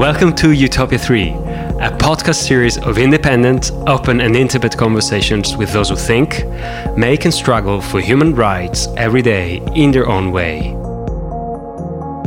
[0.00, 5.90] Welcome to Utopia 3, a podcast series of independent, open, and intimate conversations with those
[5.90, 6.42] who think,
[6.96, 10.74] make, and struggle for human rights every day in their own way.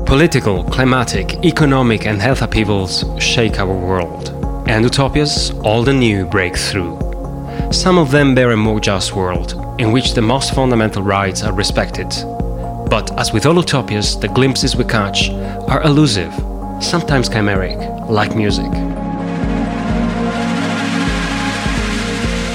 [0.06, 4.30] Political, climatic, economic, and health upheavals shake our world,
[4.70, 7.00] and utopias all the new break through.
[7.72, 11.54] Some of them bear a more just world, in which the most fundamental rights are
[11.54, 12.10] respected.
[12.88, 16.32] But as with all utopias, the glimpses we catch are elusive,
[16.84, 18.72] sometimes chimeric, like music.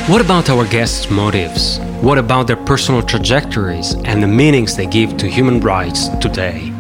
[0.09, 1.79] What about our guests' motives?
[2.01, 6.73] What about their personal trajectories and the meanings they give to human rights today?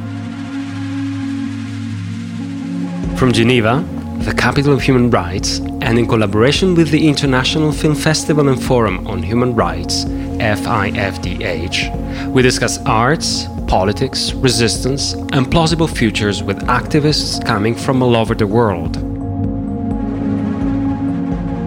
[3.16, 3.84] From Geneva,
[4.20, 9.06] the capital of human rights, and in collaboration with the International Film Festival and Forum
[9.06, 11.90] on Human Rights, FIFDH,
[12.32, 18.46] we discuss arts, politics, resistance, and plausible futures with activists coming from all over the
[18.46, 18.96] world.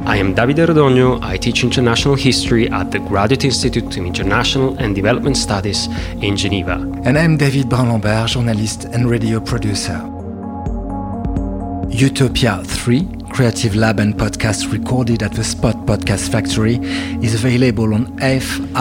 [0.07, 1.23] I am Davide Rodogno.
[1.23, 5.87] I teach international history at the Graduate Institute of International and Development Studies
[6.21, 6.73] in Geneva.
[7.05, 10.01] And I'm David Brun-Lambert, journalist and radio producer.
[11.89, 16.75] Utopia 3, creative lab and podcast recorded at the Spot Podcast Factory,
[17.23, 18.75] is available on fifdh.org,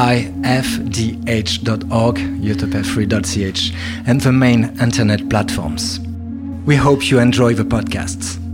[2.17, 3.73] utopia3.ch,
[4.07, 6.01] and the main internet platforms.
[6.67, 8.50] We hope you enjoy the podcasts.